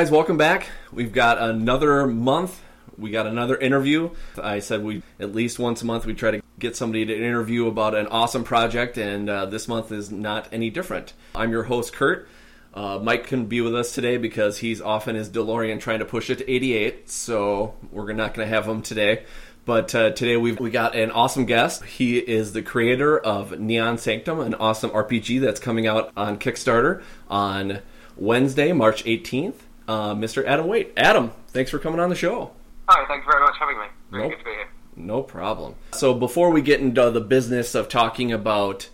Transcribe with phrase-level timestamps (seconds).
[0.00, 0.66] Guys, welcome back.
[0.90, 2.62] We've got another month.
[2.96, 4.08] We got another interview.
[4.42, 7.66] I said we at least once a month we try to get somebody to interview
[7.66, 11.12] about an awesome project, and uh, this month is not any different.
[11.34, 12.26] I'm your host, Kurt.
[12.72, 16.06] Uh, Mike couldn't be with us today because he's off in his DeLorean trying to
[16.06, 19.24] push it to 88, so we're not going to have him today.
[19.66, 21.84] But uh, today we've we got an awesome guest.
[21.84, 27.02] He is the creator of Neon Sanctum, an awesome RPG that's coming out on Kickstarter
[27.28, 27.80] on
[28.16, 29.56] Wednesday, March 18th.
[29.90, 30.44] Uh, Mr.
[30.46, 30.92] Adam Waite.
[30.96, 32.52] Adam, thanks for coming on the show.
[32.88, 33.86] Hi, thanks very much for having me.
[34.10, 34.32] Really Nope.
[34.34, 34.68] good to be here.
[34.94, 35.74] No problem.
[35.94, 38.88] So before we get into the business of talking about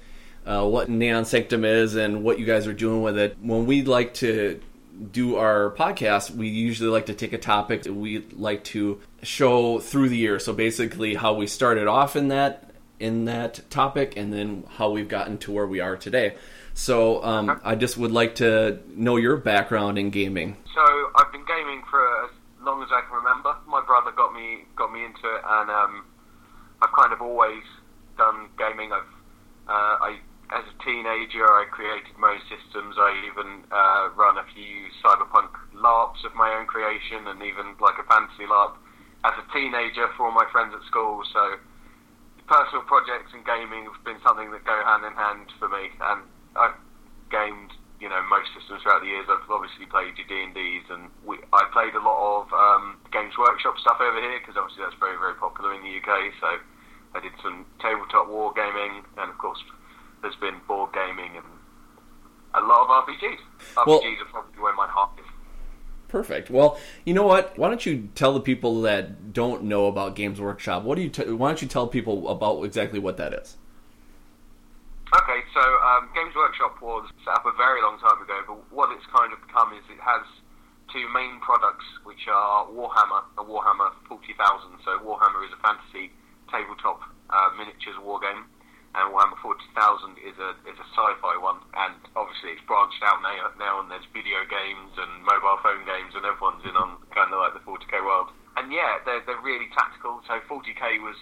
[0.47, 3.83] uh, what Neon Sanctum is and what you guys are doing with it, when we
[3.83, 4.58] like to
[5.12, 9.78] do our podcast, we usually like to take a topic that we like to show
[9.80, 10.39] through the year.
[10.39, 15.08] So basically, how we started off in that in that topic, and then how we've
[15.08, 16.36] gotten to where we are today.
[16.77, 20.61] So um, I just would like to know your background in gaming.
[20.77, 20.85] So
[21.17, 23.57] I've been gaming for as long as I can remember.
[23.65, 26.05] My brother got me got me into it, and um,
[26.85, 27.65] I've kind of always
[28.21, 28.93] done gaming.
[28.93, 29.09] I've
[29.73, 30.21] uh, I
[30.53, 32.95] as a teenager I created my own systems.
[33.01, 37.97] I even uh, run a few cyberpunk LARPs of my own creation, and even like
[37.97, 38.77] a fantasy LARP
[39.25, 41.25] as a teenager for all my friends at school.
[41.33, 41.57] So
[42.45, 46.21] personal projects and gaming have been something that go hand in hand for me, and
[46.56, 46.78] I've
[47.30, 49.27] gamed you know most systems throughout the years.
[49.28, 52.96] I've obviously played your D and D's, and we I played a lot of um,
[53.12, 56.33] Games Workshop stuff over here because obviously that's very very popular in the UK.
[56.40, 56.48] So
[57.14, 59.61] I did some tabletop war gaming, and of course
[60.22, 61.46] there's been board gaming and
[62.55, 63.40] a lot of RPGs.
[63.77, 65.27] RPGs Well- are probably where my heart is.
[66.08, 66.50] Perfect.
[66.50, 67.58] Well, you know what?
[67.58, 70.84] Why don't you tell the people that don't know about Games Workshop?
[70.84, 71.11] What do you?
[71.11, 73.56] T- why don't you tell people about exactly what that is?
[75.17, 78.93] Okay, so um, Games Workshop was set up a very long time ago, but what
[78.93, 80.21] it's kind of become is it has
[80.93, 84.37] two main products, which are Warhammer and Warhammer 40,000.
[84.85, 86.13] So Warhammer is a fantasy
[86.53, 87.01] tabletop
[87.33, 88.45] uh, miniatures war game,
[88.93, 91.65] and Warhammer 40,000 is a is a sci-fi one.
[91.73, 96.13] And obviously, it's branched out now, now and there's video games and mobile phone games,
[96.13, 98.37] and everyone's in on kind of like the 40k world.
[98.61, 100.21] And yeah, they're they're really tactical.
[100.29, 101.17] So 40k was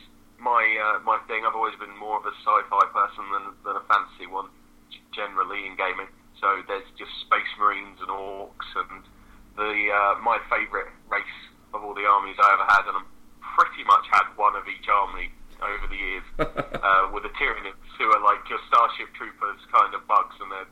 [0.44, 1.48] my uh, my thing.
[1.48, 4.52] I've always been more of a sci-fi person than, than a fantasy one,
[5.16, 6.12] generally in gaming.
[6.36, 9.02] So there's just space marines and orcs, and
[9.56, 11.38] the uh, my favourite race
[11.72, 13.08] of all the armies I ever had, and I'm
[13.56, 15.32] pretty much had one of each army
[15.64, 20.04] over the years, uh, with the Tyranids, who are like your Starship Troopers kind of
[20.04, 20.70] bugs, and they're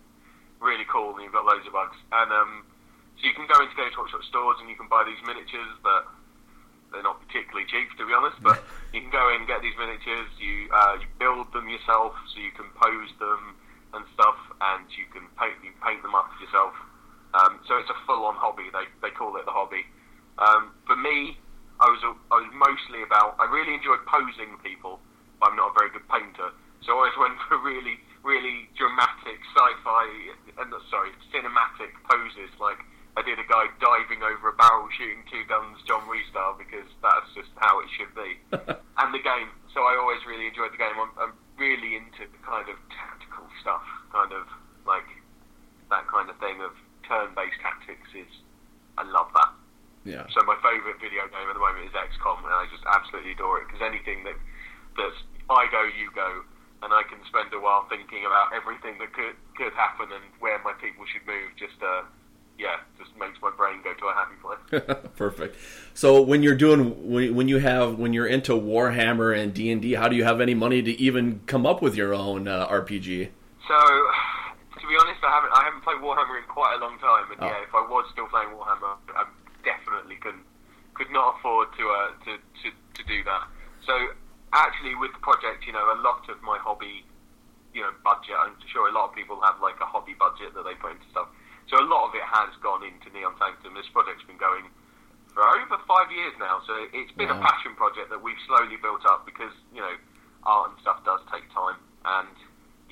[0.61, 1.97] really cool, and you've got loads of bugs.
[2.13, 2.69] And um,
[3.19, 6.05] so you can go into Games Workshop stores and you can buy these miniatures that
[6.93, 8.62] they're not particularly cheap, to be honest, but
[9.13, 10.33] go in get these miniatures.
[10.41, 13.55] You uh, you build them yourself, so you can pose them
[13.93, 14.41] and stuff,
[14.73, 16.73] and you can paint you paint them up yourself.
[17.37, 18.73] Um, so it's a full-on hobby.
[18.73, 19.85] They they call it the hobby.
[20.41, 21.37] Um, for me,
[21.79, 23.37] I was a, I was mostly about.
[23.37, 24.99] I really enjoyed posing people,
[25.39, 26.49] but I'm not a very good painter.
[26.83, 30.05] So I always went for really really dramatic sci-fi,
[30.57, 32.81] and uh, sorry, cinematic poses like.
[33.13, 36.89] I did a guy diving over a barrel shooting two guns John Woo style because
[37.05, 38.41] that's just how it should be.
[39.01, 39.53] and the game.
[39.77, 40.97] So I always really enjoyed the game.
[40.97, 44.49] I'm, I'm really into the kind of tactical stuff, kind of
[44.89, 45.05] like
[45.93, 46.73] that kind of thing of
[47.05, 48.09] turn-based tactics.
[48.17, 48.33] Is
[48.97, 49.53] I love that.
[50.09, 50.25] Yeah.
[50.33, 53.61] So my favourite video game at the moment is XCOM, and I just absolutely adore
[53.61, 54.41] it because anything that
[54.97, 55.21] that's
[55.53, 56.43] I go, you go,
[56.81, 60.59] and I can spend a while thinking about everything that could could happen and where
[60.65, 61.53] my people should move.
[61.61, 62.09] Just uh,
[62.59, 64.99] yeah, just makes my brain go to a happy place.
[65.17, 65.57] Perfect.
[65.95, 69.81] So when you're doing when, when you have when you're into Warhammer and D and
[69.83, 72.67] D, how do you have any money to even come up with your own uh,
[72.69, 73.29] RPG?
[73.69, 77.31] So, to be honest, I haven't I haven't played Warhammer in quite a long time,
[77.33, 77.47] and Oh.
[77.47, 79.25] yeah, if I was still playing Warhammer, I
[79.65, 80.45] definitely couldn't
[80.95, 83.47] could not afford to uh, to, to to do that.
[83.87, 83.95] So,
[84.53, 87.05] actually, with the project, you know, a lot of my hobby,
[87.75, 88.37] you know, budget.
[88.39, 91.07] I'm sure a lot of people have like a hobby budget that they put into
[91.11, 91.29] stuff.
[91.73, 93.73] So a lot of it has gone into Neon Sanctum.
[93.73, 94.69] This project's been going
[95.33, 96.61] for over five years now.
[96.69, 97.41] So it's been Wow.
[97.41, 99.97] a passion project that we've slowly built up because you know
[100.45, 101.81] art and stuff does take time.
[102.05, 102.29] And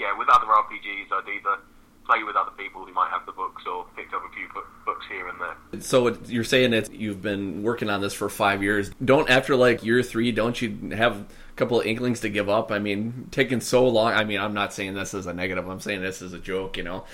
[0.01, 1.61] yeah, with other RPGs, I'd either
[2.07, 4.47] play with other people who might have the books or picked up a few
[4.85, 5.81] books here and there.
[5.81, 8.91] So it, you're saying that you've been working on this for five years.
[9.05, 11.27] Don't after like year three, don't you have a
[11.57, 12.73] couple of inklings to give up?
[12.73, 14.13] I mean, taking so long.
[14.13, 15.69] I mean, I'm not saying this as a negative.
[15.69, 16.77] I'm saying this as a joke.
[16.77, 17.05] You know,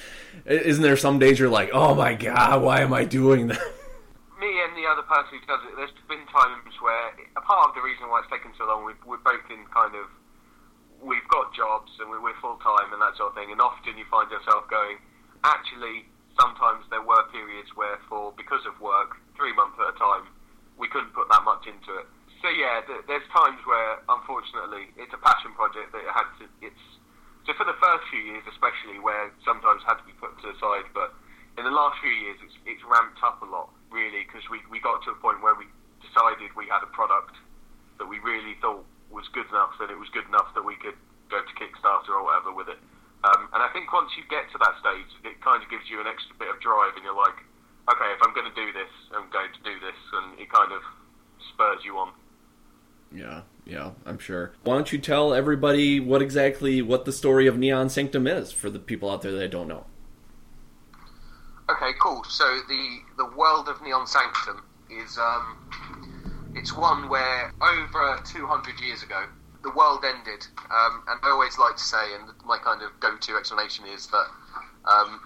[0.47, 3.61] isn't there some days you're like, oh my god, why am I doing that?
[4.41, 7.75] me and the other person who does it, there's been times where a part of
[7.75, 10.07] the reason why it's taken so long, we've, we're both in kind of,
[11.07, 13.95] we've got jobs and we're, we're full time and that sort of thing, and often
[13.95, 14.99] you find yourself going,
[15.47, 20.27] actually, sometimes there were periods where, for because of work, three months at a time,
[20.75, 22.11] we couldn't put that much into it.
[22.43, 26.45] So yeah, th- there's times where, unfortunately, it's a passion project that it had to,
[26.61, 26.85] it's,
[27.47, 30.57] so for the first few years especially, where sometimes had to be put to the
[30.59, 31.15] side, but
[31.57, 34.83] in the last few years, it's, it's ramped up a lot, really, because we, we
[34.83, 35.65] got to a point where we
[36.05, 37.39] decided we had a product
[37.97, 38.85] that we really thought
[39.17, 40.95] was good enough, that it was good enough that we could
[41.33, 42.77] go to Kickstarter or whatever with it.
[43.25, 45.99] Um, and I think once you get to that stage, it kind of gives you
[46.05, 47.41] an extra bit of drive, and you're like,
[47.89, 50.71] okay, if I'm going to do this, I'm going to do this, and it kind
[50.71, 50.85] of
[51.51, 52.13] spurs you on.
[53.15, 54.53] Yeah, yeah, I'm sure.
[54.63, 58.69] Why don't you tell everybody what exactly what the story of Neon Sanctum is for
[58.69, 59.87] the people out there that don't know?
[61.71, 62.23] Okay, cool.
[62.25, 65.96] So the the world of Neon Sanctum is um,
[66.67, 69.23] it's one where over 200 years ago
[69.63, 73.37] the world ended, um, and I always like to say, and my kind of go-to
[73.37, 74.27] explanation is that
[74.85, 75.21] um,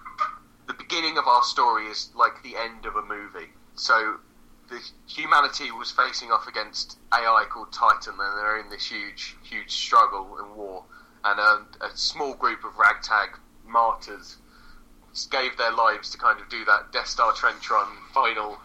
[0.67, 3.49] the beginning of our story is like the end of a movie.
[3.73, 4.17] So
[4.69, 9.71] the humanity was facing off against AI called Titan, and they're in this huge, huge
[9.71, 10.83] struggle and war.
[11.23, 13.29] And a, a small group of ragtag
[13.65, 14.37] martyrs
[15.31, 18.59] gave their lives to kind of do that Death Star trench run final,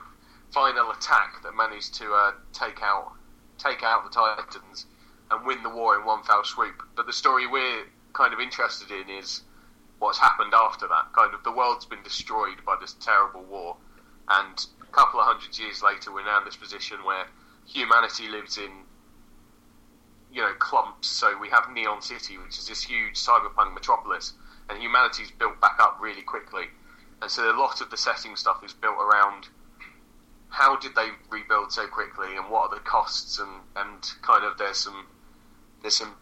[0.57, 3.13] final attack that managed to uh, take out,
[3.59, 4.87] take out the Titans
[5.31, 6.83] and win the war in one fell swoop.
[6.97, 9.43] But the story we're kind of interested in is
[9.99, 11.13] what's happened after that.
[11.13, 13.77] Kind of the world's been destroyed by this terrible war,
[14.31, 17.27] and a couple of hundred years later, we're now in this position where
[17.67, 18.71] humanity lives in,
[20.33, 21.07] you know, clumps.
[21.07, 24.33] So we have Neon City, which is this huge cyberpunk metropolis,
[24.71, 26.65] and humanity's built back up really quickly.
[27.21, 29.49] And so a lot of the setting stuff is built around
[30.49, 34.59] how did they rebuild so quickly, and what are the costs, and and kind of
[34.59, 35.07] there's some
[35.83, 36.15] there's some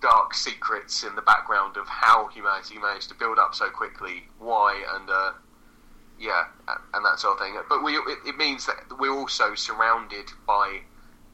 [0.00, 4.82] dark secrets in the background of how humanity managed to build up so quickly, why,
[4.96, 5.32] and uh,
[6.18, 6.44] yeah,
[6.94, 7.56] and that sort of thing.
[7.68, 10.80] But we, it, it means that we're also surrounded by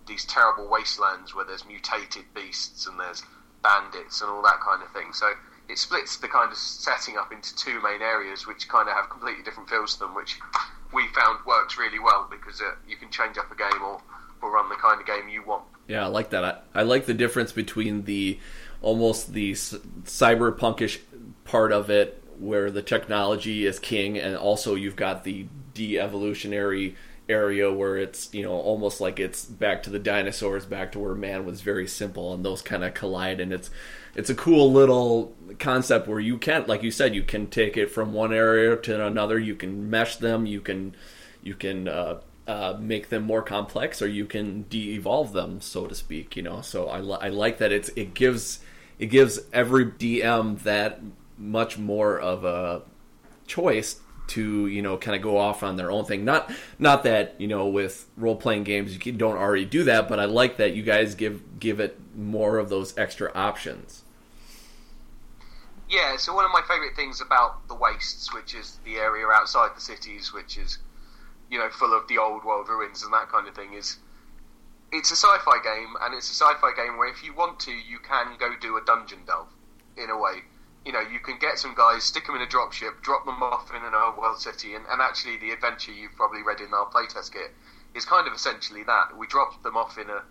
[0.07, 3.23] these terrible wastelands where there's mutated beasts and there's
[3.63, 5.13] bandits and all that kind of thing.
[5.13, 5.33] So
[5.69, 9.11] it splits the kind of setting up into two main areas, which kind of have
[9.11, 10.39] completely different feels to them, which
[10.93, 14.01] we found works really well because uh, you can change up a game or,
[14.43, 15.65] or run the kind of game you want.
[15.87, 16.45] Yeah, I like that.
[16.45, 18.39] I, I like the difference between the
[18.81, 21.01] almost the c- cyberpunkish
[21.45, 26.97] part of it, where the technology is king, and also you've got the de-evolutionary
[27.29, 31.15] area where it's you know almost like it's back to the dinosaurs, back to where
[31.15, 33.71] man was very simple, and those kind of collide, and it's
[34.15, 37.91] it's a cool little concept where you can, like you said, you can take it
[37.91, 39.39] from one area to another.
[39.39, 40.47] You can mesh them.
[40.47, 40.95] You can
[41.43, 45.95] you can uh, uh, make them more complex, or you can de-evolve them, so to
[45.95, 46.37] speak.
[46.37, 48.61] You know, so I, li- I like that it's it gives
[48.99, 51.01] it gives every DM that
[51.37, 52.83] much more of a
[53.47, 56.25] choice to you know kind of go off on their own thing.
[56.25, 60.21] Not not that you know with role playing games you don't already do that, but
[60.21, 64.05] I like that you guys give give it more of those extra options.
[65.91, 69.71] Yeah, so one of my favourite things about the wastes, which is the area outside
[69.75, 70.79] the cities, which is
[71.51, 73.99] you know full of the old world ruins and that kind of thing, is
[74.93, 77.99] it's a sci-fi game, and it's a sci-fi game where if you want to, you
[77.99, 79.49] can go do a dungeon delve
[79.97, 80.43] in a way.
[80.89, 83.69] You know, you can get some guys, stick them in a dropship, drop them off
[83.77, 86.89] in an old world city, and, and actually the adventure you've probably read in our
[86.89, 87.53] playtest kit
[87.95, 89.13] is kind of essentially that.
[89.19, 90.23] We drop them off in a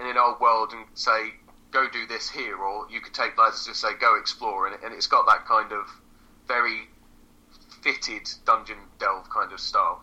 [0.00, 1.34] in an old world and say,
[1.70, 4.82] go do this here, or you could take lads and just say, go explore, and,
[4.82, 5.84] and it's got that kind of
[6.46, 6.88] very
[7.82, 10.00] fitted dungeon delve kind of style,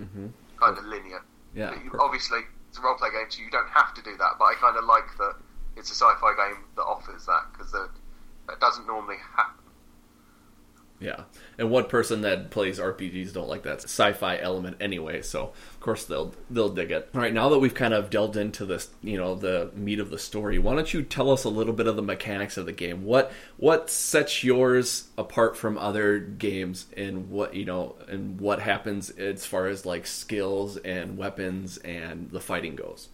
[0.00, 0.28] Mm-hmm.
[0.56, 1.20] kind of linear.
[1.54, 2.40] Yeah, you- obviously,
[2.70, 4.38] it's a role play game, so you don't have to do that.
[4.38, 5.34] But I kind of like that
[5.76, 7.74] it's a sci-fi game that offers that because
[8.48, 9.54] that doesn't normally happen.
[11.00, 11.24] Yeah,
[11.58, 16.04] and one person that plays RPGs don't like that sci-fi element anyway, so of course
[16.06, 17.08] they'll they'll dig it.
[17.14, 20.10] All right, now that we've kind of delved into this, you know, the meat of
[20.10, 22.72] the story, why don't you tell us a little bit of the mechanics of the
[22.72, 23.04] game?
[23.04, 29.10] What what sets yours apart from other games, and what you know, and what happens
[29.10, 33.08] as far as like skills and weapons and the fighting goes?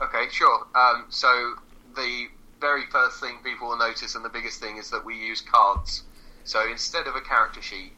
[0.00, 0.66] Okay, sure.
[0.76, 1.56] Um, so
[1.96, 2.28] the
[2.60, 6.02] very first thing people will notice, and the biggest thing, is that we use cards
[6.44, 7.92] so instead of a character sheet,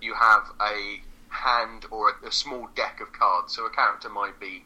[0.00, 3.54] you have a hand or a, a, small deck of cards.
[3.54, 4.64] So a character might be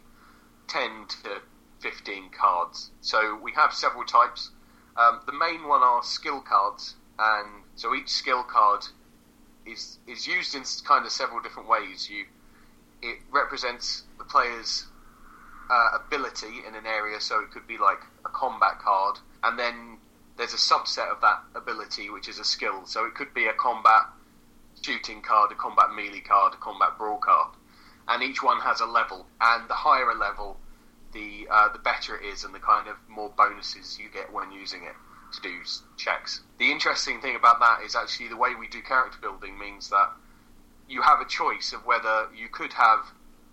[0.68, 1.42] 10 to
[1.80, 2.90] 15 cards.
[3.00, 4.50] So we have several types.
[4.96, 8.86] Um, the main one are skill cards, and so each skill card
[9.66, 12.08] is is used in kind of several different ways.
[12.08, 12.26] You
[13.02, 14.86] it represents the player's
[15.68, 19.98] uh, ability in an area, so it could be like a combat card, and then
[20.36, 22.86] there's a subset of that ability which is a skill.
[22.86, 24.06] So it could be a combat
[24.80, 27.54] shooting card, a combat melee card, a combat brawl card,
[28.08, 29.26] and each one has a level.
[29.40, 30.58] And the higher a level,
[31.12, 34.50] the uh, the better it is, and the kind of more bonuses you get when
[34.50, 34.94] using it
[35.34, 35.60] to do
[35.96, 36.40] checks.
[36.58, 40.10] The interesting thing about that is actually the way we do character building means that
[40.88, 43.12] you have a choice of whether you could have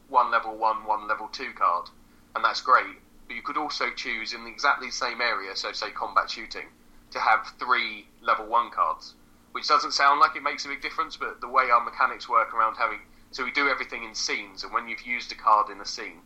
[0.09, 1.89] one level one, one level two card,
[2.35, 2.97] and that's great
[3.31, 6.67] but you could also choose in the exactly the same area, so say combat shooting,
[7.11, 9.13] to have three level one cards,
[9.53, 12.53] which doesn't sound like it makes a big difference, but the way our mechanics work
[12.53, 12.99] around having
[13.31, 16.19] so we do everything in scenes, and when you've used a card in a scene,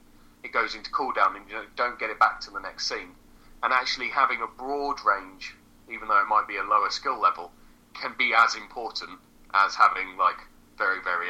[0.44, 3.14] it goes into cooldown, and you don't get it back to the next scene.
[3.62, 5.54] And actually having a broad range,
[5.88, 7.52] even though it might be a lower skill level,
[7.94, 9.20] can be as important
[9.54, 10.42] as having like
[10.76, 11.28] very very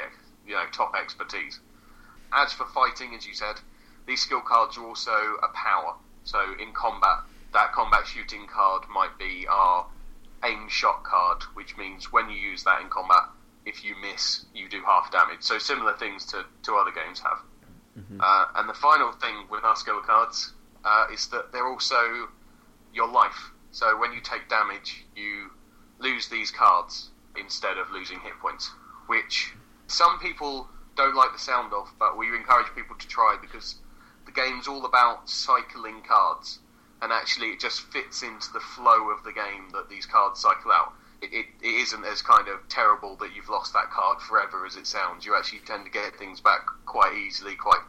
[0.48, 1.60] you know top expertise.
[2.32, 3.60] As for fighting, as you said,
[4.08, 5.12] these skill cards are also
[5.44, 5.96] a power.
[6.24, 7.20] So in combat,
[7.54, 9.86] that combat shooting card might be our
[10.44, 13.30] aim shot card, which means when you use that in combat,
[13.66, 15.42] if you miss, you do half damage.
[15.42, 17.40] So similar things to, to other games have.
[17.98, 18.20] Mm-hmm.
[18.22, 22.28] Uh, and the final thing with our skill cards uh, is that they're also
[22.94, 23.52] your life.
[23.72, 25.50] So when you take damage, you
[26.00, 28.72] lose these cards instead of losing hit points,
[29.08, 29.54] which
[29.88, 33.76] some people don't like the sound of, but we encourage people to try because
[34.26, 36.60] the game's all about cycling cards,
[37.02, 40.72] and actually it just fits into the flow of the game that these cards cycle
[40.72, 40.94] out.
[41.22, 44.76] It, it, it isn't as kind of terrible that you've lost that card forever as
[44.76, 45.26] it sounds.
[45.26, 47.82] You actually tend to get things back quite easily, quite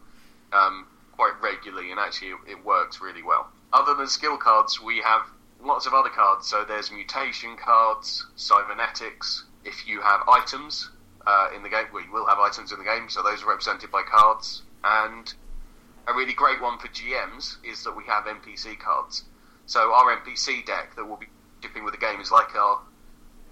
[0.52, 3.48] um, quite regularly, and actually it, it works really well.
[3.72, 5.22] Other than skill cards, we have
[5.60, 6.46] lots of other cards.
[6.46, 9.44] So there's mutation cards, cybernetics.
[9.64, 10.90] If you have items
[11.26, 13.90] uh, in the game, we will have items in the game, so those are represented
[13.90, 14.62] by cards.
[14.84, 15.32] And
[16.08, 19.24] a really great one for GMs is that we have NPC cards.
[19.66, 21.26] So our NPC deck that we'll be
[21.62, 22.80] shipping with the game is like our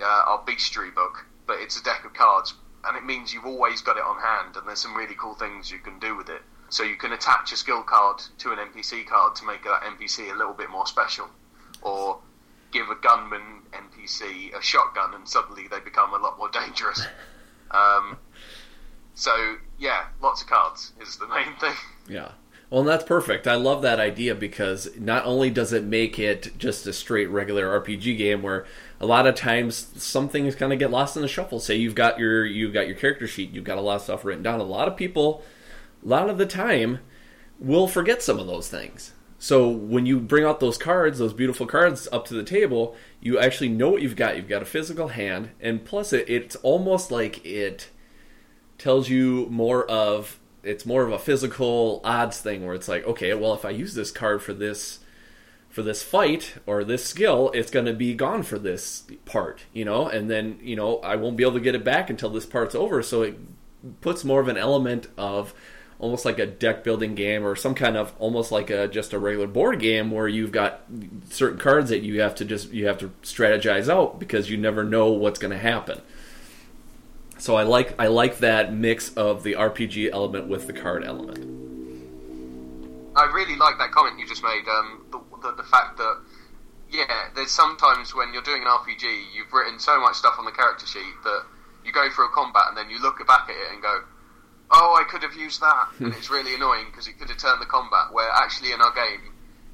[0.01, 3.81] uh, our bestiary book, but it's a deck of cards, and it means you've always
[3.81, 6.43] got it on hand, and there's some really cool things you can do with it.
[6.69, 10.33] So you can attach a skill card to an NPC card to make that NPC
[10.33, 11.29] a little bit more special,
[11.83, 12.19] or
[12.73, 17.03] give a gunman NPC a shotgun, and suddenly they become a lot more dangerous.
[17.71, 18.19] Um,
[19.15, 21.75] so yeah, lots of cards is the main thing.
[22.09, 22.33] Yeah.
[22.71, 23.47] Well, that's perfect.
[23.47, 27.81] I love that idea because not only does it make it just a straight regular
[27.81, 28.67] RPG game where
[29.01, 31.61] a lot of times some things kind of get lost in the shuffle.
[31.61, 34.25] Say you've got your you've got your character sheet, you've got a lot of stuff
[34.25, 34.61] written down.
[34.61, 35.45] A lot of people,
[36.05, 37.01] a lot of the time,
[37.59, 39.13] will forget some of those things.
[39.39, 43.39] So when you bring out those cards, those beautiful cards up to the table, you
[43.39, 44.37] actually know what you've got.
[44.37, 47.91] You've got a physical hand, and plus it, it's almost like it
[48.85, 53.33] tells you more of it's more of a physical odds thing where it's like, okay,
[53.33, 54.99] well, if I use this card for this
[55.71, 59.87] for this fight or this skill, it's going to be gone for this part, you
[59.87, 62.45] know, and then you know I won't be able to get it back until this
[62.45, 63.03] part's over.
[63.03, 63.39] So it
[64.03, 65.55] puts more of an element of
[65.99, 69.19] almost like a deck building game or some kind of almost like a just a
[69.19, 70.83] regular board game where you've got
[71.31, 74.85] certain cards that you have to just you have to strategize out because you never
[74.85, 76.03] know what's going to happen.
[77.45, 81.45] So I like I like that mix of the RPG element with the card element.
[83.15, 84.65] I really like that comment you just made.
[84.67, 86.23] Um, the, the, the fact that
[86.91, 90.53] yeah, there's sometimes when you're doing an RPG, you've written so much stuff on the
[90.53, 91.43] character sheet that
[91.85, 94.05] you go through a combat and then you look back at it and go,
[94.71, 97.61] "Oh, I could have used that," and it's really annoying because it could have turned
[97.61, 98.11] the combat.
[98.11, 99.21] Where actually in our game,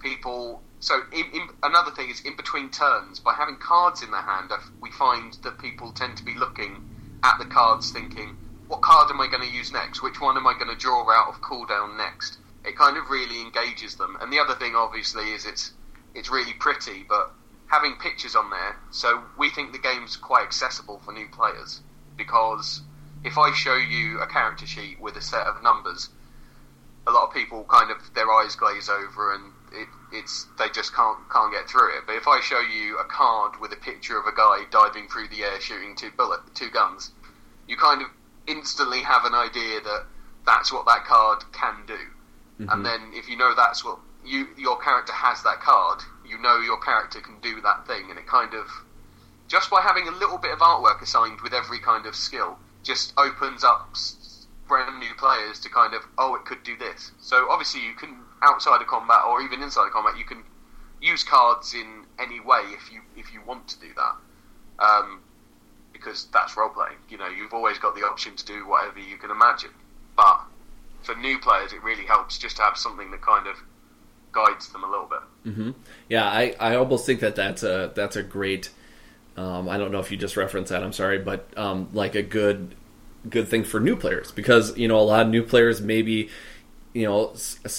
[0.01, 0.61] people.
[0.81, 4.51] So in, in, another thing is in between turns, by having cards in their hand,
[4.81, 6.90] we find that people tend to be looking
[7.23, 8.37] at the cards thinking,
[8.69, 10.03] what card am I going to use next?
[10.03, 12.39] Which one am I going to draw out of cooldown next?
[12.65, 14.17] It kind of really engages them.
[14.21, 15.73] And the other thing, obviously, is it's
[16.15, 17.33] it's really pretty, but
[17.67, 18.77] having pictures on there.
[18.91, 21.81] So we think the game's quite accessible for new players
[22.17, 22.83] because
[23.25, 26.09] if I show you a character sheet with a set of numbers,
[27.07, 30.95] a lot of people kind of their eyes glaze over and it, it's they just
[30.95, 32.05] can't can't get through it.
[32.07, 35.29] But if I show you a card with a picture of a guy diving through
[35.29, 37.11] the air shooting two bullet two guns,
[37.67, 38.09] you kind of
[38.47, 40.07] instantly have an idea that
[40.47, 41.95] that's what that card can do.
[41.95, 42.69] Mm-hmm.
[42.71, 46.59] And then if you know that's what you your character has that card, you know
[46.61, 48.67] your character can do that thing, and it kind of
[49.49, 53.13] just by having a little bit of artwork assigned with every kind of skill just
[53.19, 53.95] opens up
[54.69, 57.13] brand new players to kind of oh it could do this.
[57.21, 60.43] So obviously you can outside of combat or even inside of combat you can
[61.01, 64.15] use cards in any way if you if you want to do that.
[64.85, 65.21] Um,
[65.93, 66.97] because that's role playing.
[67.09, 69.71] You know, you've always got the option to do whatever you can imagine.
[70.17, 70.41] But
[71.03, 73.57] for new players, it really helps just to have something that kind of
[74.33, 75.53] guides them a little bit.
[75.53, 75.71] Mm-hmm.
[76.09, 78.71] Yeah, I, I almost think that that's a that's a great.
[79.37, 80.83] Um, I don't know if you just referenced that.
[80.83, 82.75] I'm sorry, but um, like a good
[83.29, 86.31] good thing for new players because you know a lot of new players maybe
[86.93, 87.35] you know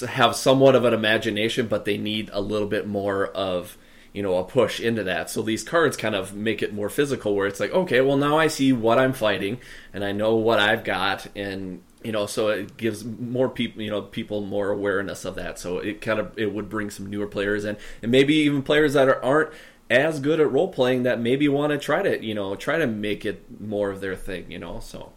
[0.10, 3.78] have somewhat of an imagination, but they need a little bit more of
[4.14, 5.30] you know a push into that.
[5.30, 8.38] So these cards kind of make it more physical, where it's like, okay, well now
[8.38, 9.60] I see what I'm fighting
[9.94, 13.92] and I know what I've got, and you know, so it gives more people, you
[13.92, 15.60] know, people more awareness of that.
[15.60, 18.94] So it kind of it would bring some newer players in, and maybe even players
[18.94, 19.54] that are, aren't
[19.90, 22.88] as good at role playing that maybe want to try to, you know, try to
[22.88, 24.80] make it more of their thing, you know.
[24.80, 25.12] So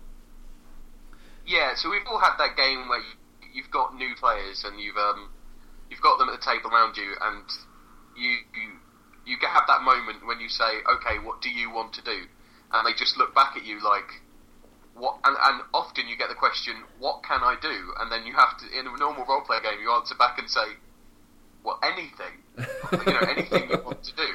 [1.47, 3.05] yeah, so we've all had that game where you,
[3.63, 5.31] have got new players and you've um,
[5.91, 7.45] you've got them at the table around you, and
[8.17, 8.69] you you
[9.27, 12.27] you have that moment when you say, okay, what do you want to do?
[12.73, 14.21] And they just look back at you like,
[14.95, 15.19] what?
[15.25, 17.93] And, and often you get the question, what can I do?
[18.01, 20.49] And then you have to, in a normal role play game, you answer back and
[20.49, 20.77] say,
[21.65, 24.31] well, anything, you know, anything you want to do.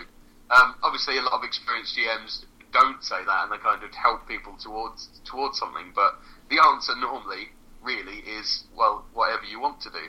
[0.50, 4.28] Um, obviously, a lot of experienced GMs don't say that, and they kind of help
[4.28, 5.92] people towards towards something.
[5.94, 6.18] But
[6.50, 10.06] the answer normally, really, is well, whatever you want to do.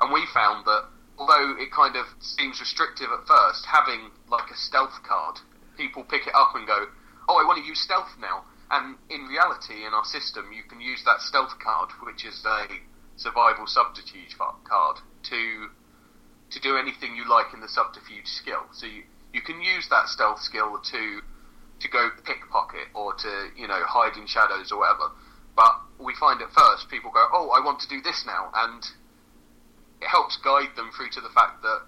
[0.00, 0.84] And we found that
[1.18, 5.38] although it kind of seems restrictive at first, having like a stealth card,
[5.76, 6.86] people pick it up and go,
[7.28, 10.80] "Oh, I want to use stealth now." And in reality, in our system, you can
[10.80, 12.66] use that stealth card, which is a
[13.16, 15.70] survival subterfuge card, to
[16.50, 18.66] to do anything you like in the subterfuge skill.
[18.72, 21.22] So you, you can use that stealth skill to
[21.80, 25.10] to go pickpocket or to you know hide in shadows or whatever.
[25.56, 28.84] But we find at first people go, "Oh, I want to do this now," and
[30.00, 31.80] it helps guide them through to the fact that,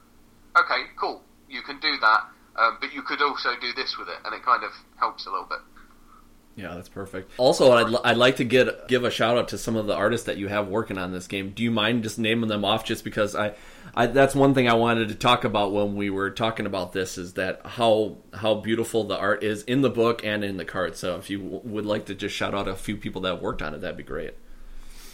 [0.57, 2.24] okay, cool, you can do that,
[2.57, 5.31] um, but you could also do this with it, and it kind of helps a
[5.31, 5.61] little bit.
[6.56, 7.30] Yeah, that's perfect.
[7.36, 10.24] Also, I'd, I'd like to get give a shout out to some of the artists
[10.24, 11.50] that you have working on this game.
[11.50, 12.82] Do you mind just naming them off?
[12.82, 13.52] Just because I,
[13.94, 17.18] I that's one thing I wanted to talk about when we were talking about this
[17.18, 20.96] is that how how beautiful the art is in the book and in the card.
[20.96, 23.60] So if you w- would like to just shout out a few people that worked
[23.60, 24.32] on it, that'd be great.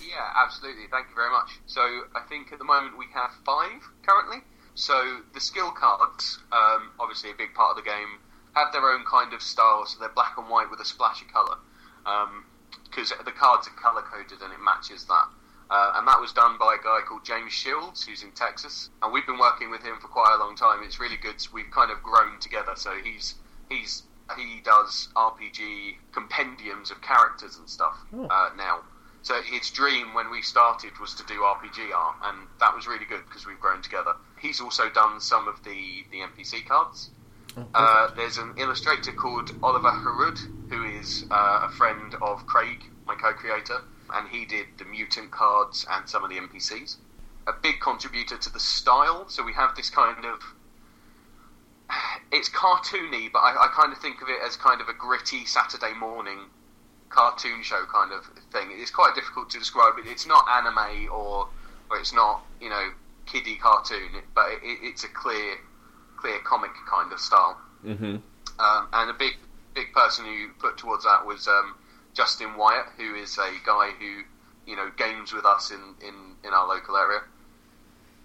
[0.01, 0.85] Yeah, absolutely.
[0.93, 1.59] Thank you very much.
[1.67, 1.81] So
[2.15, 4.39] I think at the moment we have five currently.
[4.77, 8.21] So the skill cards, um, obviously a big part of the game,
[8.55, 9.85] have their own kind of style.
[9.87, 11.57] So they're black and white with a splash of colour.
[12.85, 15.29] Because um, the cards are colour coded and it matches that.
[15.71, 18.91] Uh, and that was done by a guy called James Shields, who's in Texas.
[19.03, 20.83] And we've been working with him for quite a long time.
[20.85, 21.37] It's really good.
[21.53, 22.73] We've kind of grown together.
[22.77, 23.37] So he's
[23.71, 24.03] he's
[24.37, 28.27] he does RPG compendiums of characters and stuff oh.
[28.27, 28.81] uh, now.
[29.23, 33.05] So his dream when we started was to do RPG art, and that was really
[33.05, 34.15] good because we've grown together.
[34.39, 37.11] He's also done some of the, the NPC cards.
[37.75, 40.39] Uh, there's an illustrator called Oliver Harud,
[40.71, 43.83] who is uh, a friend of Craig, my co-creator,
[44.15, 46.97] and he did the mutant cards and some of the NPCs.
[47.47, 50.41] A big contributor to the style, so we have this kind of
[52.33, 55.45] it's cartoony, but I, I, kind of think of it as kind of a gritty
[55.45, 56.39] Saturday morning
[57.11, 58.69] cartoon show kind of thing.
[58.73, 59.95] It's quite difficult to describe.
[59.99, 60.07] It.
[60.11, 61.49] It's not anime or,
[61.91, 62.91] or it's not you know
[63.27, 65.57] kiddie cartoon, but it, it's a clear,
[66.23, 67.59] clear comic kind of style.
[67.85, 68.17] Mm-hmm.
[68.59, 69.35] Um, and a big,
[69.75, 71.75] big person who put towards that was um,
[72.15, 74.23] Justin Wyatt, who is a guy who
[74.67, 77.21] you know games with us in in, in our local area.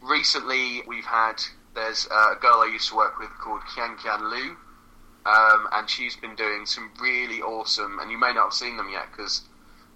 [0.02, 1.42] Recently, we've had
[1.74, 4.56] there's a girl I used to work with called Kian Kian Lu,
[5.26, 8.90] um, and she's been doing some really awesome, and you may not have seen them
[8.92, 9.42] yet because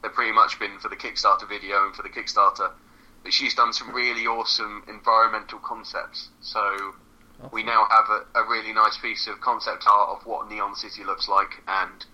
[0.01, 2.71] they've pretty much been for the Kickstarter video and for the Kickstarter.
[3.23, 6.29] But she's done some really awesome environmental concepts.
[6.41, 6.95] So
[7.41, 7.49] awesome.
[7.53, 11.03] we now have a, a, really nice piece of concept art of what Neon City
[11.03, 12.05] looks like and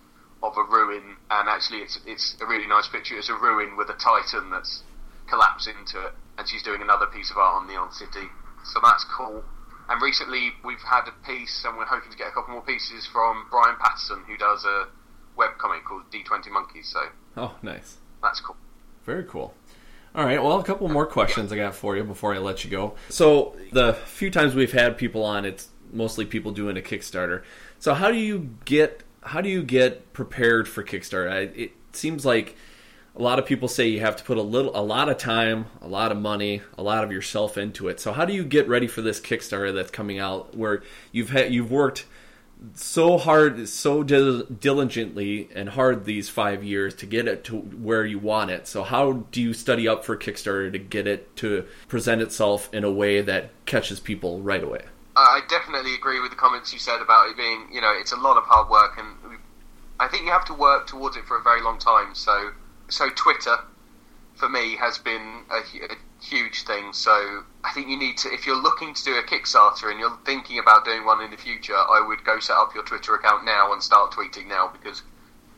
[0.43, 1.17] of a ruin.
[1.29, 3.17] And actually, it's it's a really nice picture.
[3.17, 4.83] It's a ruin with a titan that's
[5.27, 8.27] collapsed into it, and she's doing another piece of art on Neon City.
[8.63, 9.43] So that's cool.
[9.89, 13.07] And recently we've had a piece, and we're hoping to get a couple more pieces
[13.07, 14.87] from Brian Patterson, who does a
[15.37, 16.89] web comic called D20 Monkeys.
[16.91, 16.99] So
[17.37, 17.97] Oh, nice.
[18.21, 18.57] that's cool.
[19.05, 19.53] Very cool.
[20.17, 22.71] All right, well, a couple more questions I got for you before I let you
[22.71, 22.95] go.
[23.07, 27.43] So, the few times we've had people on, it's mostly people doing a Kickstarter.
[27.77, 31.31] So, how do you get how do you get prepared for Kickstarter?
[31.31, 32.55] I, it seems like
[33.15, 35.67] a lot of people say you have to put a little a lot of time,
[35.83, 37.99] a lot of money, a lot of yourself into it.
[37.99, 41.53] So, how do you get ready for this Kickstarter that's coming out where you've had
[41.53, 42.07] you've worked
[42.73, 48.05] so hard, so dil- diligently and hard these five years to get it to where
[48.05, 48.67] you want it.
[48.67, 52.83] So, how do you study up for Kickstarter to get it to present itself in
[52.83, 54.81] a way that catches people right away?
[55.15, 58.17] I definitely agree with the comments you said about it being, you know, it's a
[58.17, 59.39] lot of hard work, and
[59.99, 62.13] I think you have to work towards it for a very long time.
[62.13, 62.51] So,
[62.87, 63.57] so Twitter,
[64.37, 65.57] for me, has been a,
[65.91, 66.93] a huge thing.
[66.93, 70.17] So, I think you need to, if you're looking to do a Kickstarter and you're
[70.25, 73.45] thinking about doing one in the future, I would go set up your Twitter account
[73.45, 75.01] now and start tweeting now because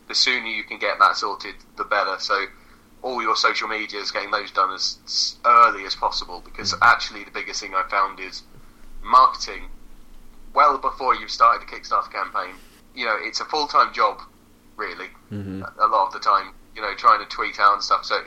[0.08, 2.18] the sooner you can get that sorted, the better.
[2.20, 2.46] So,
[3.02, 7.62] all your social medias, getting those done as early as possible because actually the biggest
[7.62, 8.44] thing I found is
[9.02, 9.70] marketing
[10.54, 12.56] well before you've started a Kickstarter campaign.
[12.96, 14.22] You know, it's a full time job,
[14.76, 15.62] really, Mm-hmm.
[15.80, 18.04] a lot of the time, you know, trying to tweet out and stuff.
[18.04, 18.20] So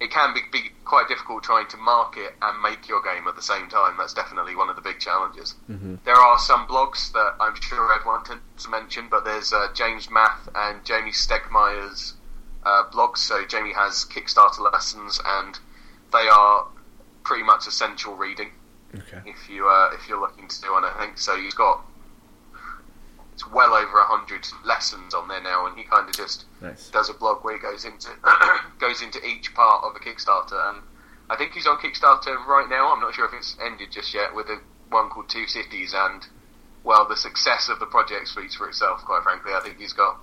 [0.00, 3.42] it can be, be quite difficult trying to market and make your game at the
[3.42, 3.94] same time.
[3.98, 5.54] That's definitely one of the big challenges.
[5.70, 5.96] Mm-hmm.
[6.04, 10.08] There are some blogs that I'm sure Ed wanted to mention, but there's uh, James
[10.08, 12.14] Mathe and Jamey Stegmaier's
[12.64, 13.18] uh, blogs.
[13.18, 15.58] So Jamey has Kickstarter lessons, and
[16.12, 16.66] they are
[17.24, 18.50] pretty much essential reading
[18.94, 19.20] Okay.
[19.26, 20.84] if you uh, if you're looking to do one.
[20.84, 21.36] I think so.
[21.36, 21.84] He's got
[23.36, 26.88] it's well over a hundred lessons on there now, and he kind of just Nice.
[26.88, 28.08] does a blog where he goes into
[28.80, 30.80] goes into each part of a Kickstarter, and
[31.28, 32.94] I think he's on Kickstarter right now.
[32.94, 36.24] I'm not sure if it's ended just yet with a one called Two Cities, and
[36.82, 39.02] well, the success of the project speaks for itself.
[39.04, 40.16] Quite frankly, I think he's got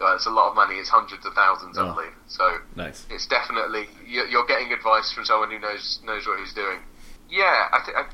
[0.00, 0.76] well, it's a lot of money.
[0.82, 1.94] It's hundreds of thousands, I Oh.
[1.94, 2.14] believe.
[2.26, 3.06] So Nice.
[3.08, 6.80] it's definitely you're you're getting advice from someone who knows knows what he's doing.
[7.28, 8.04] Yeah, I, th- I, I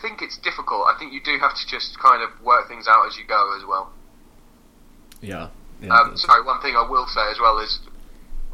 [0.00, 0.86] think it's difficult.
[0.86, 3.56] I think you do have to just kind of work things out as you go
[3.56, 3.92] as well.
[5.20, 5.48] Yeah.
[5.80, 7.80] yeah Um, sorry, one thing I will say as well is,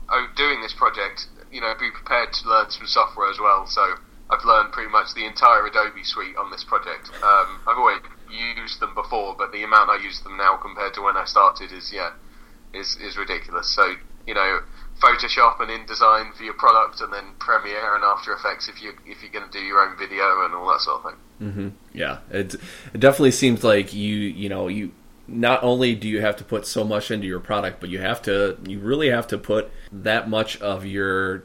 [0.08, 3.66] oh, doing this project, you know, be prepared to learn some software as well.
[3.66, 3.94] So
[4.30, 7.10] I've learned pretty much the entire Adobe suite on this project.
[7.22, 11.02] Um, I've always used them before, but the amount I use them now compared to
[11.02, 12.12] when I started is yeah,
[12.72, 13.68] is is ridiculous.
[13.68, 13.94] So
[14.26, 14.60] you know,
[15.04, 19.22] Photoshop and InDesign for your product, and then Premiere and After Effects if you if
[19.22, 21.52] you're going to do your own video and all that sort of thing.
[21.52, 24.92] hmm Yeah, it it definitely seems like you you know you
[25.26, 28.22] not only do you have to put so much into your product, but you have
[28.22, 31.44] to you really have to put that much of your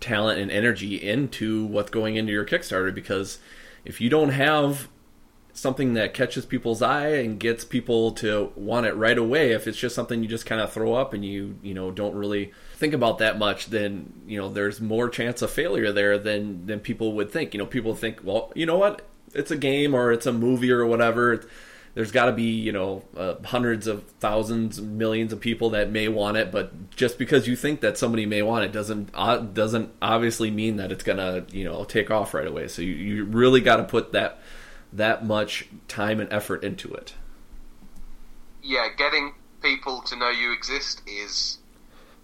[0.00, 3.38] talent and energy into what's going into your Kickstarter because
[3.84, 4.88] if you don't have
[5.52, 9.76] something that catches people's eye and gets people to want it right away if it's
[9.76, 12.94] just something you just kind of throw up and you you know don't really think
[12.94, 17.12] about that much then you know there's more chance of failure there than than people
[17.12, 17.54] would think.
[17.54, 19.02] You know people think well you know what?
[19.34, 21.44] It's a game or it's a movie or whatever.
[21.92, 26.08] There's got to be you know uh, hundreds of thousands millions of people that may
[26.08, 29.92] want it but just because you think that somebody may want it doesn't uh, doesn't
[30.00, 32.66] obviously mean that it's gonna you know take off right away.
[32.66, 34.40] So you, you really got to put that
[34.94, 37.12] that much time and effort into it.
[38.62, 41.59] Yeah, getting people to know you exist is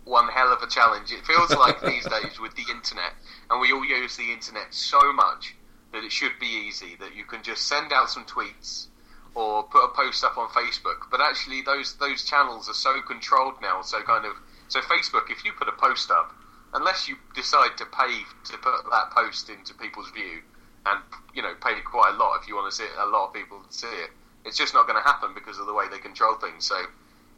[0.06, 1.12] one hell of a challenge.
[1.12, 3.12] It feels like these days with the internet,
[3.50, 5.54] and we all use the internet so much
[5.92, 8.86] that it should be easy that you can just send out some tweets
[9.34, 11.10] or put a post up on Facebook.
[11.10, 13.82] But actually, those those channels are so controlled now.
[13.82, 14.34] So kind of
[14.68, 16.32] so Facebook, if you put a post up,
[16.72, 20.40] unless you decide to pay to put that post into people's view,
[20.86, 21.00] and
[21.34, 23.34] you know pay quite a lot if you want to see it, a lot of
[23.34, 24.10] people to see it,
[24.44, 26.64] it's just not going to happen because of the way they control things.
[26.66, 26.76] So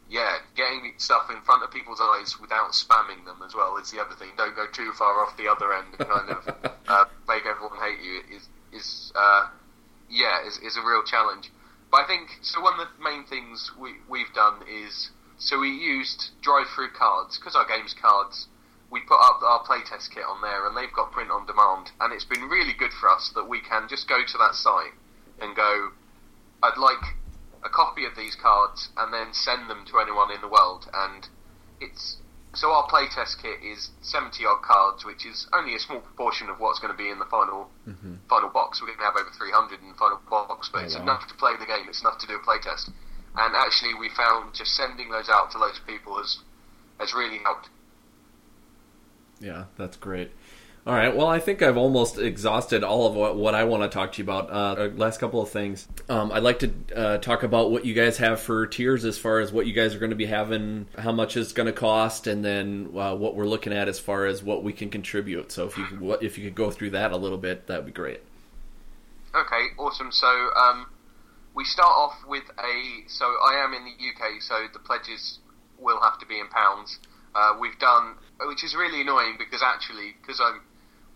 [0.09, 4.01] yeah, getting stuff in front of people's eyes without spamming them as well is the
[4.01, 4.29] other thing.
[4.37, 6.47] Don't go too far off the other end and kind of
[6.87, 8.21] uh, make everyone hate you.
[8.35, 9.47] Is is uh,
[10.09, 11.51] yeah, is, is a real challenge.
[11.91, 12.59] But I think so.
[12.59, 17.67] One of the main things we we've done is so we used DriveThruCards because our
[17.67, 18.47] game's cards.
[18.91, 22.11] We put up our playtest kit on there, and they've got print on demand, and
[22.11, 24.97] it's been really good for us that we can just go to that site
[25.39, 25.91] and go.
[26.63, 26.97] I'd like
[27.63, 30.87] a copy of these cards and then send them to anyone in the world.
[30.93, 31.27] And
[31.81, 32.17] it's
[32.53, 36.59] so our playtest kit is seventy odd cards, which is only a small proportion of
[36.59, 38.15] what's going to be in the final mm-hmm.
[38.27, 38.81] final box.
[38.81, 41.03] We're going to have over three hundred in the final box, but Oh, it's wow.
[41.03, 41.85] enough to play the game.
[41.87, 42.89] It's enough to do a playtest.
[43.35, 46.39] And actually, we found just sending those out to loads of people has
[46.99, 47.69] has really helped.
[49.39, 50.31] Yeah, that's great.
[50.89, 51.15] All right.
[51.15, 54.17] Well, I think I've almost exhausted all of what, what I want to talk to
[54.17, 54.49] you about.
[54.49, 55.87] Uh, last couple of things.
[56.09, 59.37] Um, I'd like to uh, talk about what you guys have for tiers as far
[59.37, 62.25] as what you guys are going to be having, how much it's going to cost,
[62.25, 65.51] and then uh, what we're looking at as far as what we can contribute.
[65.51, 67.85] So if you could, what, if you could go through that a little bit, that'd
[67.85, 68.21] be great.
[69.35, 70.11] Okay, awesome.
[70.11, 70.87] So um,
[71.53, 73.07] we start off with a.
[73.09, 75.37] So I am in the UK, so the pledges
[75.77, 76.97] will have to be in pounds.
[77.35, 78.15] Uh, we've done,
[78.47, 80.61] which is really annoying because actually, because I'm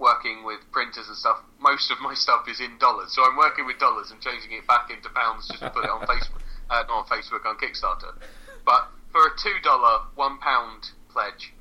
[0.04, 3.16] working with printers and stuff, most of my stuff is in dollars.
[3.16, 5.90] So I'm working with dollars and changing it back into pounds just to put it
[5.90, 8.12] on Facebook, uh, not on Facebook, on Kickstarter.
[8.66, 11.54] But for a two dollar, one pound pledge,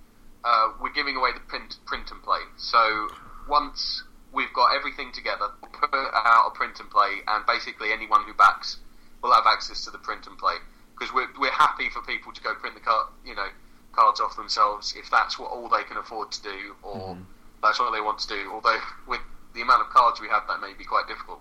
[0.45, 2.43] uh, we're giving away the print, print and play.
[2.59, 3.09] So
[3.49, 4.03] once
[4.33, 8.35] we've got everything together, we'll put out a print and play, and basically anyone who
[8.35, 8.79] backs
[9.23, 10.59] will have access to the print and play
[10.99, 13.49] because we're we're happy for people to go print the card, you know,
[13.93, 17.23] cards off themselves if that's what all they can afford to do, or mm-hmm.
[17.63, 18.51] That's what they want to do.
[18.53, 19.21] Although with
[19.55, 21.41] the amount of cards we have, that may be quite difficult.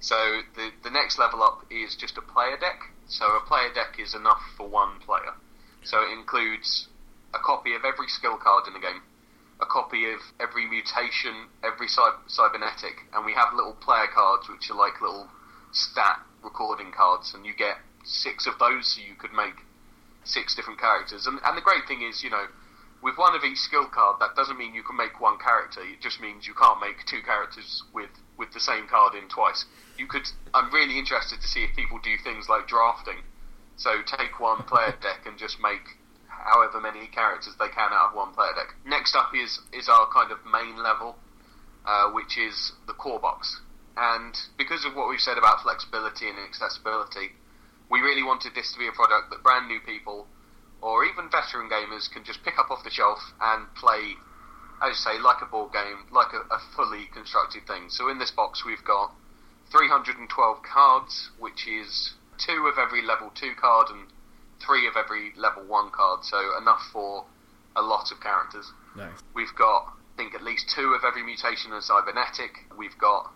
[0.00, 2.92] So the the next level up is just a player deck.
[3.06, 5.34] So a player deck is enough for one player.
[5.82, 6.88] So it includes
[7.34, 9.02] a copy of every skill card in the game,
[9.60, 14.76] a copy of every mutation, every cybernetic, and we have little player cards which are
[14.76, 15.28] like little
[15.72, 19.54] stat recording cards, and you get six of those, so you could make
[20.24, 21.26] six different characters.
[21.26, 22.46] And, and the great thing is, you know,
[23.04, 25.84] with one of each skill card, that doesn't mean you can make one character.
[25.84, 29.66] It just means you can't make two characters with with the same card in twice.
[29.98, 30.24] You could.
[30.54, 33.20] I'm really interested to see if people do things like drafting.
[33.76, 38.16] So take one player deck and just make however many characters they can out of
[38.16, 38.72] one player deck.
[38.88, 41.20] Next up is is our kind of main level,
[41.84, 43.60] uh, which is the core box.
[43.98, 47.36] And because of what we've said about flexibility and accessibility,
[47.90, 50.26] we really wanted this to be a product that brand new people
[50.84, 54.20] or even veteran gamers can just pick up off the shelf and play,
[54.84, 57.88] as I say, like a board game, like a, a fully constructed thing.
[57.88, 59.10] So in this box, we've got
[59.72, 60.28] 312
[60.62, 64.12] cards, which is two of every level two card and
[64.60, 67.24] three of every level one card, so enough for
[67.74, 68.70] a lot of characters.
[68.94, 69.08] Nice.
[69.34, 72.68] We've got, I think, at least two of every mutation and cybernetic.
[72.76, 73.32] We've got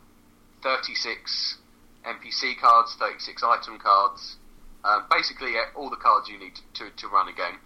[0.62, 1.56] 36
[2.04, 4.36] NPC cards, 36 item cards,
[4.84, 7.58] um, basically all the cards you need to, to run a game.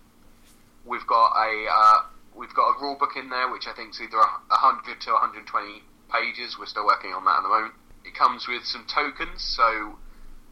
[0.84, 1.98] We've got a uh,
[2.34, 5.82] we've got a rule book in there, which I think is either 100 to 120
[6.10, 6.56] pages.
[6.58, 7.74] We're still working on that at the moment.
[8.04, 9.98] It comes with some tokens, so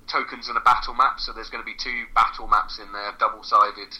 [0.06, 1.18] tokens and a battle map.
[1.18, 3.96] So there's going to be two battle maps in there, double sided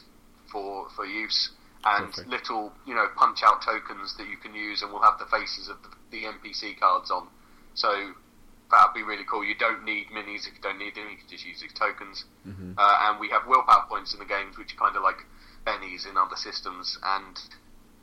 [0.52, 1.50] for for use,
[1.84, 2.28] and Perfect.
[2.28, 5.68] little you know punch out tokens that you can use, and we'll have the faces
[5.68, 7.26] of the, the NPC cards on.
[7.74, 8.14] So
[8.70, 9.44] that'd be really cool.
[9.44, 11.10] You don't need minis if you don't need them.
[11.10, 12.24] You can just use these tokens.
[12.46, 12.72] Mm-hmm.
[12.78, 15.26] Uh, and we have willpower points in the games, which are kind of like
[15.66, 16.98] bennies in other systems.
[17.02, 17.38] And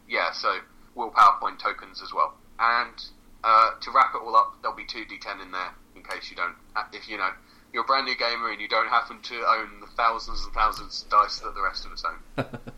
[0.08, 0.60] yeah, so
[0.96, 2.36] willpower point tokens as well.
[2.60, 2.96] And
[3.44, 6.36] uh, to wrap it all up, there'll be two D10 in there in case you
[6.36, 6.56] don't.
[6.76, 7.30] Uh, if you know
[7.74, 11.04] you're a brand new gamer and you don't happen to own the thousands and thousands
[11.04, 12.48] of dice that the rest of us own.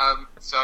[0.00, 0.56] Um, so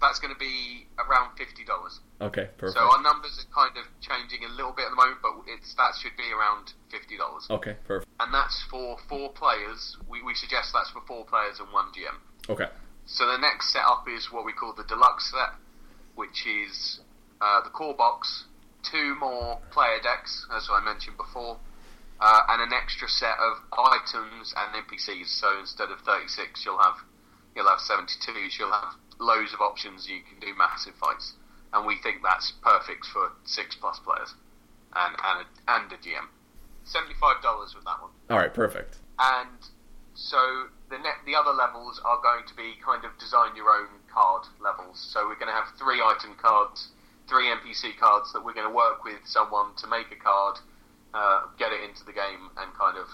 [0.00, 1.98] that's going to be around fifty dollars.
[2.20, 2.78] Okay, perfect.
[2.78, 5.74] So our numbers are kind of changing a little bit at the moment, but it's
[5.74, 7.50] that should be around fifty dollars.
[7.50, 8.06] Okay, perfect.
[8.20, 9.96] And that's for four players.
[10.08, 12.14] We, we suggest that's for four players and one GM.
[12.48, 12.70] Okay.
[13.06, 15.58] So the next setup is what we call the deluxe set,
[16.14, 17.00] which is
[17.40, 18.44] uh, the core box,
[18.82, 21.58] two more player decks, as I mentioned before,
[22.20, 25.26] uh, and an extra set of items and NPCs.
[25.26, 27.02] So instead of 36, you'll have
[27.56, 31.34] you'll have 72s, you'll have loads of options, you can do massive fights.
[31.72, 34.34] And we think that's perfect for six plus players
[34.94, 36.28] and, and, a, and a GM.
[36.86, 38.12] $75 with that one.
[38.30, 38.98] All right, perfect.
[39.18, 39.58] And
[40.14, 44.00] so the net, the other levels are going to be kind of design your own
[44.12, 45.02] card levels.
[45.12, 46.88] So we're going to have three item cards,
[47.28, 50.58] three NPC cards that we're going to work with someone to make a card,
[51.12, 53.08] uh, get it into the game, and kind of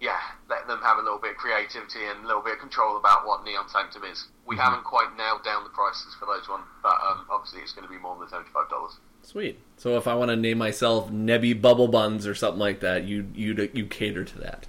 [0.00, 2.96] yeah, let them have a little bit of creativity and a little bit of control
[2.96, 4.26] about what Neon Sanctum is.
[4.46, 4.64] We mm-hmm.
[4.64, 7.92] haven't quite nailed down the prices for those ones, but um, obviously it's going to
[7.92, 8.98] be more than seventy five dollars.
[9.22, 9.58] Sweet.
[9.76, 13.26] So if I want to name myself Nebby Bubble Buns or something like that, you
[13.34, 14.66] you you cater to that.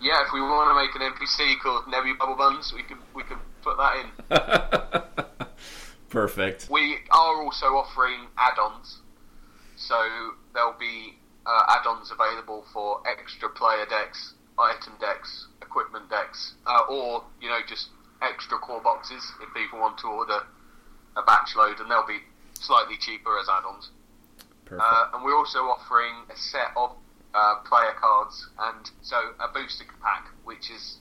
[0.00, 3.22] Yeah, if we want to make an NPC called Nebby Bubble Buns, we can we
[3.22, 5.46] can put that in.
[6.08, 6.68] Perfect.
[6.70, 8.98] We are also offering add-ons,
[9.76, 9.96] so
[10.54, 17.24] there'll be uh, add-ons available for extra player decks, item decks, equipment decks, uh, or
[17.40, 17.88] you know just
[18.22, 20.40] extra core boxes if people want to order
[21.16, 22.20] a batch load, and they'll be
[22.54, 23.90] slightly cheaper as add-ons.
[24.70, 26.90] Uh, and we're also offering a set of
[27.34, 30.98] uh, player cards, and so a booster pack, which is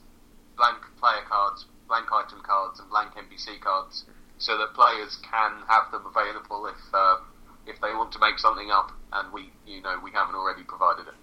[0.56, 4.06] blank player cards, blank item cards, and blank NPC cards
[4.38, 7.18] so that players can have them available if uh,
[7.68, 11.08] if they want to make something up, and we you know we haven't already provided
[11.08, 11.14] it.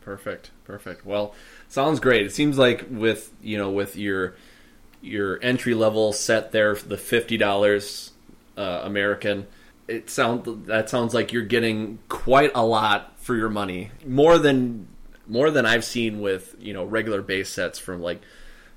[0.00, 1.06] Perfect, perfect.
[1.06, 1.34] Well,
[1.68, 2.26] sounds great.
[2.26, 4.36] It seems like with you know with your
[5.00, 8.12] your entry level set there, the fifty dollars
[8.56, 9.46] uh, American.
[9.88, 14.88] It sounds that sounds like you're getting quite a lot for your money, more than
[15.26, 18.20] more than I've seen with you know regular base sets from like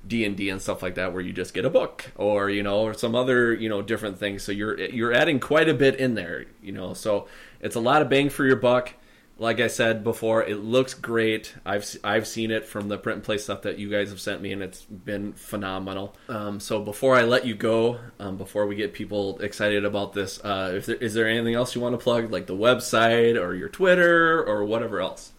[0.06, 2.62] D and D and stuff like that, where you just get a book or you
[2.62, 4.42] know or some other you know different things.
[4.42, 6.94] So you're you're adding quite a bit in there, you know.
[6.94, 7.28] So
[7.60, 8.94] it's a lot of bang for your buck
[9.38, 11.54] like I said before, it looks great.
[11.64, 14.42] I've I've seen it from the print and play stuff that you guys have sent
[14.42, 16.16] me, and it's been phenomenal.
[16.28, 20.40] Um, so before I let you go, um, before we get people excited about this,
[20.42, 23.54] uh, if there, is there anything else you want to plug, like the website or
[23.54, 25.32] your Twitter or whatever else?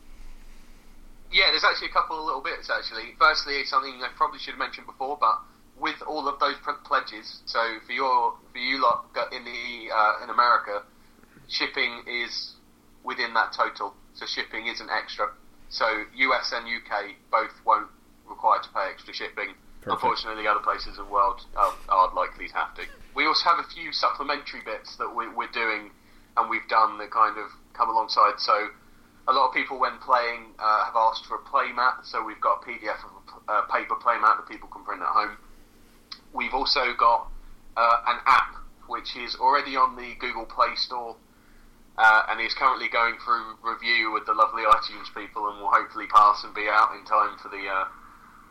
[1.32, 2.70] Yeah, there's actually a couple of little bits.
[2.70, 5.40] Actually, firstly, something I probably should have mentioned before, but
[5.80, 10.30] with all of those pledges, so for your for you lot in the uh, in
[10.30, 10.84] America,
[11.48, 12.56] shipping is
[13.04, 13.94] within that total.
[14.14, 15.30] So shipping isn't extra.
[15.70, 17.88] So US and UK both won't
[18.28, 19.54] require to pay extra shipping.
[19.82, 20.04] Perfect.
[20.04, 22.84] Unfortunately, other places in the world are, are likely to have to.
[23.16, 25.92] We also have a few supplementary bits that we, we're doing
[26.36, 28.40] and we've done that kind of come alongside.
[28.40, 28.70] So
[29.30, 32.04] a lot of people, when playing, uh, have asked for a playmat.
[32.04, 33.12] So we've got a PDF of
[33.48, 35.38] a uh, paper playmat that people can print at home.
[36.34, 37.30] We've also got
[37.78, 38.56] uh, an app
[38.88, 41.16] which is already on the Google Play Store
[41.98, 46.08] uh, and is currently going through review with the lovely iTunes people, and will hopefully
[46.08, 47.86] pass and be out in time for the uh,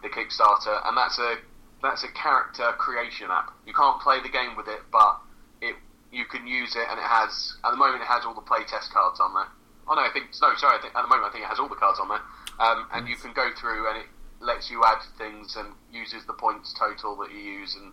[0.02, 0.78] the Kickstarter.
[0.86, 1.36] And that's a
[1.82, 3.50] that's a character creation app.
[3.66, 5.18] You can't play the game with it, but
[5.60, 5.74] it
[6.12, 8.92] you can use it, and it has at the moment it has all the playtest
[8.92, 9.50] cards on there.
[9.88, 11.58] Oh no, I think no, sorry, I think, at the moment I think it has
[11.58, 12.22] all the cards on there,
[12.60, 14.08] um, and you can go through and it
[14.40, 17.92] lets you add things and uses the points total that you use, and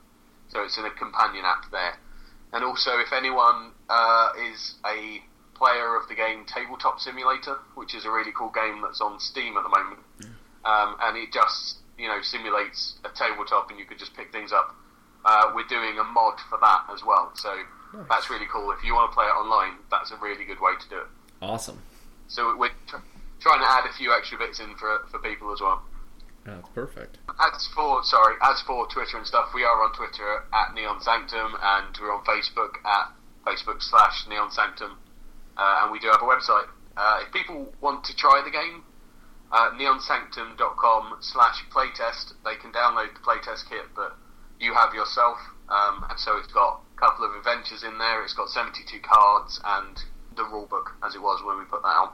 [0.49, 1.97] so it's in a companion app there.
[2.53, 5.21] And also, if anyone uh, is a
[5.55, 9.58] player of the game Tabletop Simulator, which is a really cool game that's on Steam
[9.58, 10.03] at the moment.
[10.65, 14.51] Um, and it just you know simulates a tabletop, and you can just pick things
[14.51, 14.75] up.
[15.23, 17.55] Uh, we're doing a mod for that as well, so
[17.93, 18.05] nice.
[18.10, 18.71] that's really cool.
[18.71, 21.08] If you want to play it online, that's a really good way to do it.
[21.41, 21.82] Awesome.
[22.28, 23.04] So we're tr-
[23.39, 25.84] trying to add a few extra bits in for for people as well.
[26.45, 27.17] That's perfect.
[27.39, 31.56] As for sorry, as for Twitter and stuff, we are on Twitter at Neon Sanctum,
[31.62, 33.13] and we're on Facebook at
[33.45, 34.98] Facebook slash Neon Sanctum
[35.58, 36.67] uh, and we do have a website.
[36.98, 38.84] Uh, if people want to try the game,
[39.52, 44.13] uh, neonsanctum.com slash playtest, they can download the playtest kit that
[44.60, 45.38] you have yourself.
[45.69, 49.60] Um, and so it's got a couple of adventures in there, it's got 72 cards
[49.63, 50.04] and
[50.36, 52.13] the rulebook as it was when we put that out.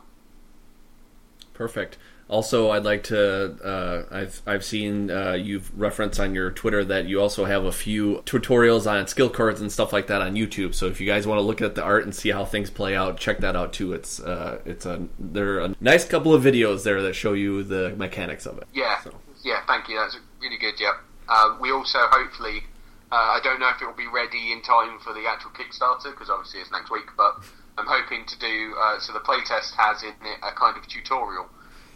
[1.54, 1.98] Perfect.
[2.32, 3.58] Also, I'd like to.
[3.62, 7.74] Uh, I've I've seen uh, you've referenced on your Twitter that you also have a
[7.74, 10.74] few tutorials on skill cards and stuff like that on YouTube.
[10.74, 12.96] So if you guys want to look at the art and see how things play
[12.96, 13.92] out, check that out too.
[13.92, 17.64] It's uh, it's a there are a nice couple of videos there that show you
[17.64, 18.68] the mechanics of it.
[18.74, 19.14] Yeah, so.
[19.44, 19.66] yeah.
[19.68, 19.98] Thank you.
[19.98, 20.76] That's really good.
[20.80, 20.94] Yeah.
[21.28, 22.64] Uh, we also hopefully.
[23.12, 26.12] Uh, I don't know if it will be ready in time for the actual Kickstarter
[26.12, 27.44] because obviously it's next week, but
[27.78, 28.76] I'm hoping to do.
[28.80, 31.50] Uh, so the playtest has in it a kind of tutorial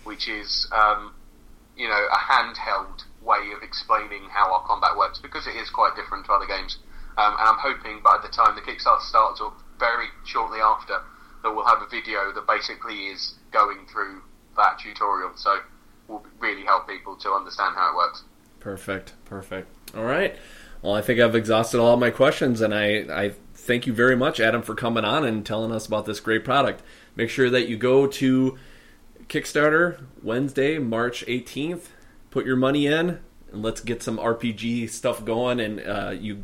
[0.05, 1.13] which is um,
[1.75, 5.95] you know a handheld way of explaining how our combat works because it is quite
[5.95, 6.77] different to other games.
[7.17, 11.01] Um, and I'm hoping by the time the Kickstarter starts, or very shortly after,
[11.43, 14.21] that we'll have a video that basically is going through
[14.57, 15.31] that tutorial.
[15.35, 15.59] So
[16.07, 18.23] will really help people to understand how it works.
[18.59, 19.71] Perfect, perfect.
[19.95, 20.35] All right.
[20.81, 23.31] Well, I think I've exhausted all my questions, and I, I
[23.65, 26.83] thank you very much, Adam, for coming on and telling us about this great product.
[27.15, 28.57] Make sure that you go to
[29.27, 31.87] Kickstarter Wednesday, March 18th.
[32.29, 33.19] Put your money in
[33.51, 36.43] and let's get some RPG stuff going and uh, you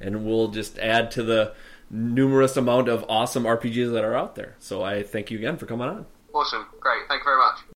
[0.00, 1.54] and we'll just add to the
[1.90, 4.56] numerous amount of awesome RPGs that are out there.
[4.58, 6.06] So I thank you again for coming on.
[6.34, 6.66] Awesome.
[6.80, 7.02] Great.
[7.08, 7.73] Thank you very much.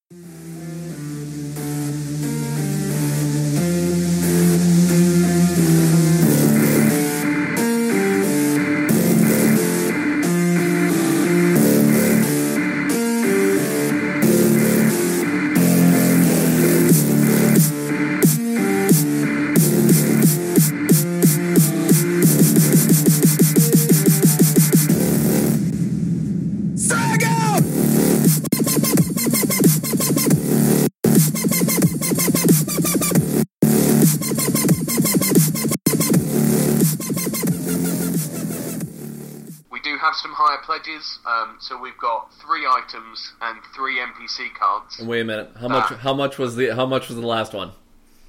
[44.19, 45.01] NPC cards.
[45.01, 45.51] Wait a minute.
[45.59, 45.93] How much?
[45.93, 46.69] Uh, how much was the?
[46.75, 47.73] How much was the last one?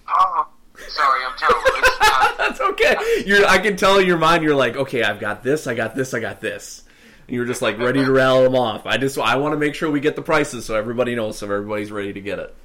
[0.08, 0.48] Oh,
[0.88, 1.60] Sorry, I'm terrible.
[2.02, 2.96] Uh, That's okay.
[3.26, 3.46] You're.
[3.46, 4.44] I can tell in your mind.
[4.44, 5.68] You're like, okay, I've got this.
[5.68, 6.14] I got this.
[6.14, 6.84] I got this.
[7.28, 8.86] And you're just like ready to rattle them off.
[8.86, 9.18] I just.
[9.18, 11.38] I want to make sure we get the prices so everybody knows.
[11.38, 12.56] So everybody's ready to get it.